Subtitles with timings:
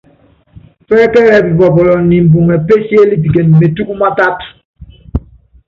[0.87, 4.45] Pɛ́kɛlɛ pipɔpɔlɔ nimbuŋɛ pésiélipikene metúkú mátátu.